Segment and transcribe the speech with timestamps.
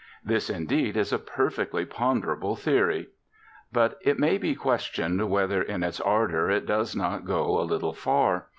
[0.25, 3.09] This, indeed, is a perfectly ponderable theory.
[3.71, 7.93] But it may be questioned whether in its ardour it does not go a little
[7.93, 8.47] far.